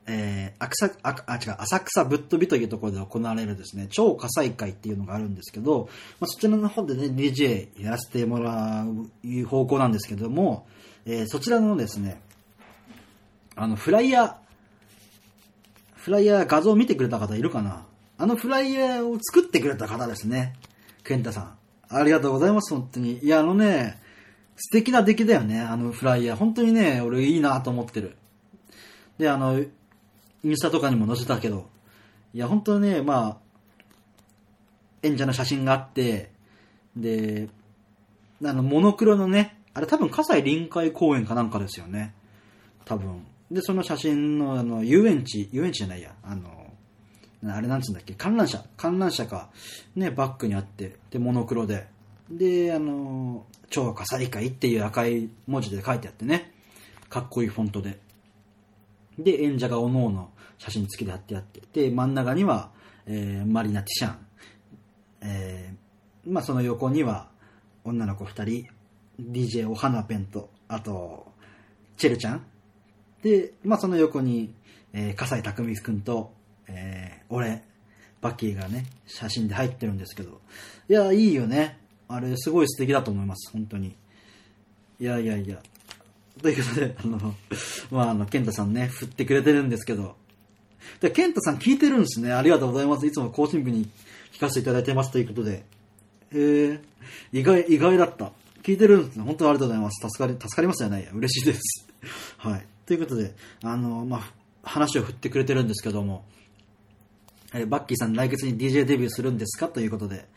[0.07, 10.67] えー、浅ああ違う浅草ぶっ飛びというところで行われるですね、超火災会っていうのがあるんですけど、まあ、そちらの方でね、DJ やらせてもらういう方向なんですけども、
[11.05, 12.21] えーそちらのですね、
[13.55, 14.35] あの、フライヤー、
[15.95, 17.86] フライヤー画像を見てくれた方いるかな
[18.17, 20.55] あのフライヤーを作ってくれた方ですね。
[21.03, 21.57] 健太さん。
[21.89, 23.19] ありがとうございます、本当に。
[23.19, 23.99] いや、あのね、
[24.55, 26.37] 素敵な出来だよね、あのフライヤー。
[26.37, 28.17] 本当にね、俺いいなと思ってる。
[29.17, 31.69] で、あの、インスタとかにも載せたけど、
[32.33, 33.37] いや、本当にね、まあ、
[35.03, 36.31] 演者の写真があって、
[36.95, 37.49] で、
[38.43, 42.15] あの、モノクロのね、あれ多分、葛西臨海公園かなんかですよね。
[42.85, 43.25] 多分。
[43.51, 46.66] で、その写真の、あの、遊園地、遊園地じゃないや、あの、
[47.45, 49.49] あれなんつうんだっけ、観覧車、観覧車か、
[49.95, 51.87] ね、バックにあって、で、モノクロで、
[52.31, 56.51] で、あの、超火災会っていう赤い文字で書いてあってね、
[57.09, 57.99] かっこいいフォントで。
[59.19, 62.71] で、演者がおのおの写真付きで貼ってあって、で、真ん中には、
[63.05, 64.17] えーマリナ・ティシャン、
[65.21, 67.29] えーまあ、その横には、
[67.83, 68.65] 女の子二人、
[69.19, 71.31] DJ お花ペンと、あと、
[71.95, 72.45] チェルちゃん。
[73.23, 74.53] で、まあ、その横に、
[74.93, 76.33] えー、笠井匠くんと、
[76.67, 77.61] えー俺、
[78.21, 80.41] バッキーがね、写真で入ってるんですけど、
[80.89, 81.77] いや、いいよね。
[82.07, 83.95] あれ、すごい素敵だと思います、本当に。
[84.99, 85.61] いやいやいや。
[86.41, 87.35] ということで、あの、
[87.91, 90.15] まあ、あの、健太さんね、振ってくれてるんですけど、
[91.01, 92.31] で、ケンタさん聞いてるんですね。
[92.31, 93.05] ありがとうございます。
[93.05, 93.89] いつも更新日に
[94.31, 95.65] 聞かせていただいてますということで。
[96.31, 96.79] えー、
[97.33, 98.31] 意外、意外だった。
[98.63, 99.23] 聞いてるんですね。
[99.23, 100.07] 本当にありがとうございます。
[100.09, 101.09] 助かり、助かりますよね。
[101.13, 101.87] 嬉しいです。
[102.37, 102.65] はい。
[102.85, 106.25] ということで、あの、まあ、話を振ってくれてるんですけども、
[107.57, 109.67] えバッキーさん来月に DJ デビューするんですか？
[109.67, 110.27] ということで、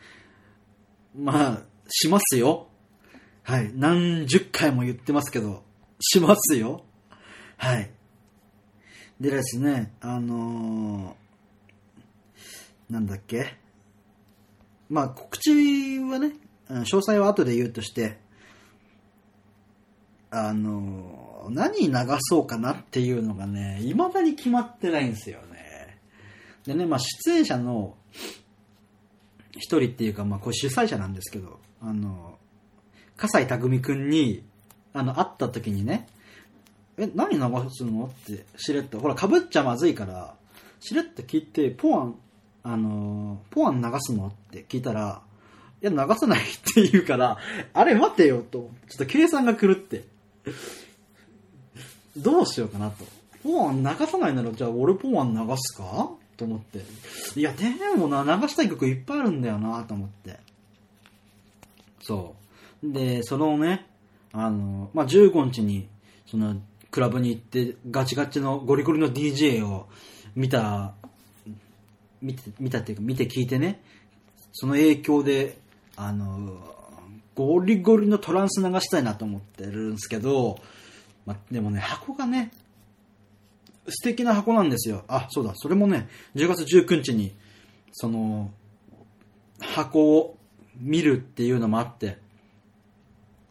[1.15, 2.67] まあ、しますよ。
[3.43, 3.71] はい。
[3.73, 5.63] 何十回も言ってますけど、
[5.99, 6.83] しますよ。
[7.57, 7.91] はい。
[9.19, 13.55] でですね、あのーなんだっけ？
[14.89, 16.33] まあ、告知はね、
[16.69, 18.19] 詳細は後で言うとして、
[20.29, 25.50] あのー何流そうかなっていうのがね、未だに決まってないんですよね。
[26.65, 27.95] でね、まあ、出演者の
[29.53, 32.37] 一人っていうか、まあ、これ主催者なんですけど、あの、
[33.17, 34.43] 笠井匠くんに、
[34.93, 36.07] あの、会った時にね、
[36.97, 37.39] え、何流
[37.71, 38.11] すの？
[38.13, 40.35] って、しれっと、ほら、被っちゃまずいから、
[40.79, 42.15] しれっと聞いて、ポアン、
[42.63, 44.27] あの、ポアン流すの？
[44.27, 45.21] って聞いたら、
[45.81, 46.43] いや、流さないっ
[46.75, 47.37] て言うから、
[47.73, 50.03] あれ待てよと、ちょっと計算が狂って、
[52.17, 53.05] どうしようかなと。
[53.43, 56.11] ポアン流さないなら、じゃあ俺ポアン流すか？
[56.41, 56.79] と思って。
[57.39, 60.39] いや、でもな、流したい曲いっぱいあるんだよな、と思って。
[62.01, 62.35] そ
[62.83, 62.91] う。
[62.91, 63.87] で、そのね、
[64.33, 65.87] あの、まあ、15日に、
[66.25, 69.87] その、クラブに行って、ガチガチのゴリゴリの DJ を
[70.35, 70.95] 見た、
[72.23, 73.83] 見て、見たっていうか、見て聞いてね、
[74.51, 75.59] その影響で、
[75.95, 76.57] あの、
[77.35, 80.57] ゴリゴリのトランス流したいなと思ってるんですけど、
[81.27, 82.51] ま、でもね、箱がね、
[83.87, 85.03] 素敵な箱なんですよ。
[85.07, 87.33] あ、そうだ、それもね、10月19日に、
[87.91, 88.51] その、
[89.59, 90.37] 箱を
[90.79, 92.17] 見るっていうのもあって、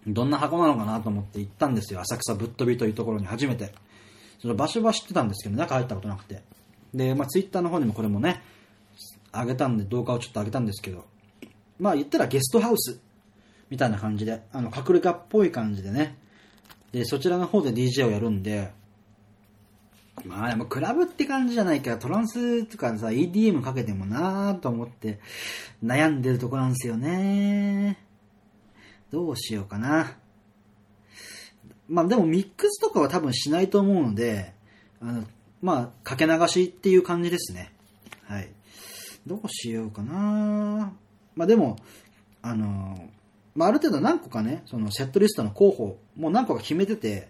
[0.07, 2.01] どんな箱なのかなと思って行ったんですよ。
[2.01, 3.73] 浅草ぶっ飛びというところに初めて。
[4.41, 6.43] その場所は知ってたんですけど、中入ったことなくて。
[6.95, 8.43] で、まあ、ツイッターの方にもこれもね、
[9.33, 11.05] 上げたんで、動画をちょっと上げたんですけど、
[11.79, 13.01] まあ、言ったらゲストハウス
[13.69, 16.17] みたいな感じで、あの、隠れ家っぽい感じでね、
[16.93, 18.73] で、そちらの方で DJ をやるんで、
[20.25, 25.21] まあでもクラブって感じじゃないから、トランスとかさ、EDM かけてもなぁと思って
[25.83, 27.99] 悩んでるとこなんですよね。
[29.11, 30.17] どうしようかな。
[31.89, 34.55] まあでもミックスとかは多分しないと思うので、
[35.01, 35.25] あの、
[35.61, 37.73] まあ、かけ流しっていう感じですね。
[38.25, 38.49] はい。
[39.27, 40.93] どうしようかな
[41.35, 41.77] まあでも、
[42.43, 43.09] あの、
[43.55, 47.29] まあある程度何個かね、そのセットリストの候補、もう何個か決めてて、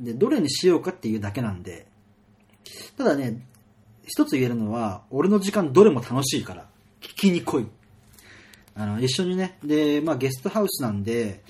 [0.00, 1.86] で、どれにしようかっていうだけなんで、
[2.96, 3.46] ただね、
[4.06, 6.66] 一つ言えるのは、俺の時間どれも楽しいから、
[7.00, 7.66] 聞きに来い。
[8.74, 11.42] あの、一緒にね、で、まあゲストハウスなんで、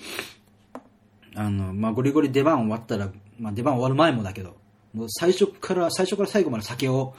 [1.35, 3.09] あの、まあゴリゴリ出番終わったら、
[3.39, 4.55] まあ出番終わる前もだけど、
[4.93, 7.15] もう最初から、最初から最後まで酒を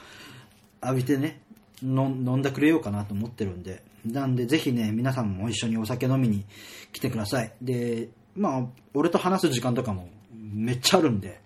[0.83, 1.41] 浴びてね、
[1.81, 6.45] 飲ん飲んでくれようかなと思ってるんで、なんでぜひね、皆さんも一緒にお酒飲みに
[6.91, 7.51] 来てください。
[7.61, 10.09] で、まあ、俺と話す時間とかも
[10.53, 11.41] めっちゃあるんで、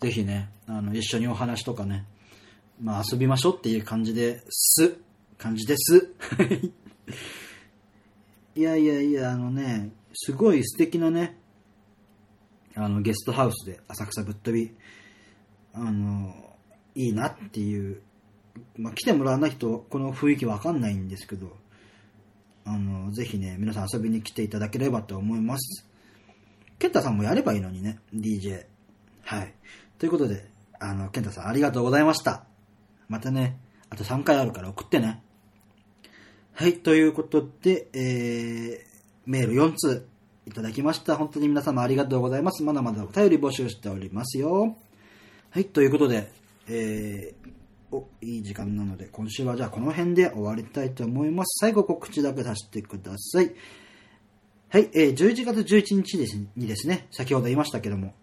[0.00, 2.06] ぜひね、あの、一緒にお話とかね、
[2.80, 4.96] まあ遊びましょうっていう感じです。
[5.38, 6.14] 感じです。
[8.54, 11.38] いやいやいや、あのね、すごい素敵なね、
[12.74, 14.74] あの、ゲストハウスで浅草ぶっ飛び、
[15.72, 16.34] あの、
[16.94, 18.02] いいなっていう、
[18.76, 21.56] まあ来てもらわないとこの雰囲気わかんないんですけど、
[22.64, 25.88] あの、ぜひね、皆さん遊びに来ていただければと思います。
[26.82, 28.66] ケンタさんもやればいいのにね、DJ。
[29.22, 29.54] はい。
[30.00, 30.48] ということで、
[30.80, 32.42] あの、ケンタさんありがとうございました。
[33.08, 33.56] またね、
[33.88, 35.22] あと3回あるから送ってね。
[36.54, 40.08] はい、ということで、えー、メール4通
[40.44, 41.14] いただきました。
[41.14, 42.64] 本当に皆様ありがとうございます。
[42.64, 44.76] まだまだお便り募集しておりますよ。
[45.50, 46.32] はい、ということで、
[46.66, 51.60] えー、お、いい時間なので、今週はじゃあこの辺で終わりたいと思います。
[51.60, 53.54] 最後告知だけさせてください。
[54.72, 58.14] はい、えー、11月11日ですにですね、先ほど言いましたけども、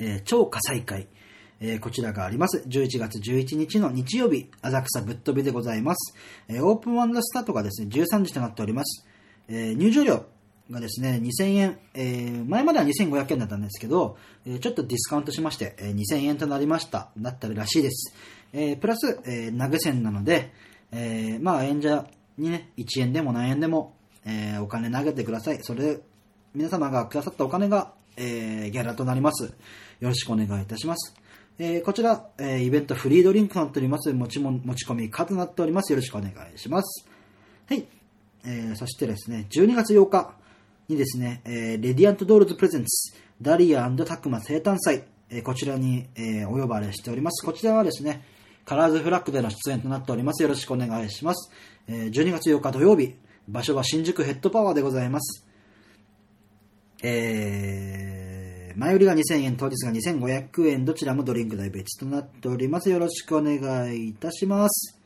[0.00, 1.06] えー超火災会、
[1.60, 2.64] えーこちらがあります。
[2.66, 6.14] 11月11日の日曜日、浅草ぶっ飛びでございます。
[6.48, 9.06] えーオープンワンダースタートがですね、13時となっております。
[9.48, 10.24] えー入場料
[10.70, 17.10] がですね、2000円、えー前までは2500円だったんですけど、えーちょっとディスカウントしまして、えー2000円となりました。
[17.18, 18.14] だったらしいです。
[18.54, 20.54] えープラス、えー投げ銭なので、
[20.90, 22.06] えーまあ演者
[22.38, 23.97] にね、1円でも何円でも、
[24.28, 25.58] えーお金投げてください。
[25.62, 26.00] それで、
[26.54, 29.44] 皆様がくださったお金が、えーギャラとなります。
[29.44, 29.52] よ
[30.08, 31.14] ろしくお願いいたします。
[31.58, 34.12] えーこちら、えイベントフリードリンクとなっております。
[34.12, 35.92] 持ちも持ち込み可となっております。
[35.92, 37.08] よろしくお願いします。
[37.66, 37.86] はい。
[38.44, 40.34] えーそしてですね、12月8日
[40.88, 47.44] にですね、えレディアントドールズプレゼンツ、ダリアタクマ生誕祭、えこちらに、えお呼ばれしております。
[47.44, 48.24] こちらはですね、
[48.64, 50.42] カラーズフラッグでの出演となっております。
[50.42, 51.50] よろしくお願いします。
[51.88, 53.14] え12月8日土曜日、
[53.48, 55.46] 場所は新宿ヘッドパワーでございます。
[57.02, 62.90] えー、前売りが2000円、当日が2500円、どちらもドリンク代別となっております。
[62.90, 63.56] よろしくお願
[63.96, 65.00] いいたします。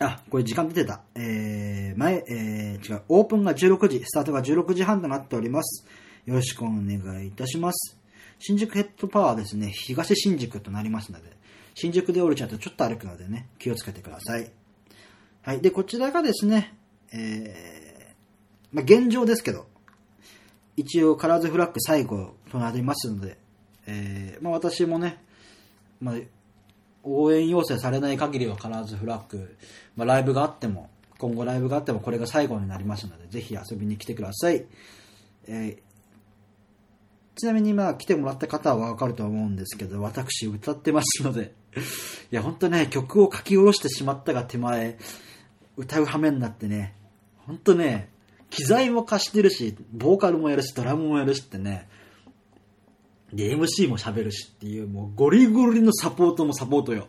[0.00, 1.02] あ、これ時間出てた。
[1.14, 5.86] えー、前、えー、違う、オープンが16時、スタートが16時半となっております。
[6.26, 7.98] よろしくお願いいたします。
[8.38, 11.30] 新宿ヘッドパワーですね、東新宿となりますので、
[11.74, 14.63] 新宿で降りちゃうとちょっと歩くのでね、気をつけてください。
[15.44, 15.60] はい。
[15.60, 16.74] で、こちらがですね、
[17.12, 19.66] えー、まあ、現状ですけど、
[20.74, 23.36] 一応カラーズフラッグ最後となりますので、
[23.86, 25.22] えー、まあ、私もね、
[26.00, 26.14] まあ、
[27.02, 29.54] 応援要請されない限りはカラーズフラッグ、
[29.96, 30.88] まあ、ライブがあっても、
[31.18, 34.64] 今後ライブがあってもこれが最後になりますので、ぜひ遊びに来てください。
[35.46, 35.94] えー
[37.36, 41.52] ちなみにまあ来てもらった方はわかると思うんですけど、私歌ってますので、
[42.30, 44.98] いや本当ね、曲を書き下ろしてしまったが手前、
[45.76, 46.94] 歌う羽目になってね、
[47.46, 48.10] 本当ね、
[48.50, 51.88] 機材も貸してるし、ボーカルもやるし、ドラムもやるしってね、
[53.32, 57.08] で、MC も喋るしっていう、もうゴリゴリのサポートもサポートよ。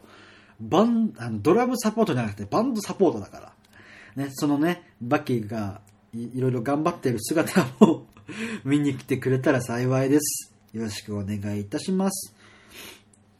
[0.59, 3.53] バン、あの、ドラムサポートじゃなくてバンドサポートだから。
[4.15, 5.81] ね、そのね、バッキーが
[6.13, 8.07] いいろいろ頑張ってる姿を
[8.63, 10.53] 見に来てくれたら幸いです。
[10.73, 12.33] よろしくお願いいたします。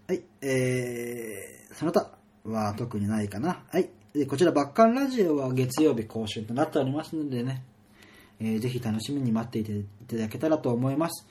[0.07, 3.63] はい、えー、その他は特にないかな。
[3.71, 3.89] はい。
[4.15, 7.63] で、こちら、バッカンラジオは月曜日更新となっておりますのでね、
[8.39, 11.27] えーぜひ楽しみに待っていていただけたらと思います。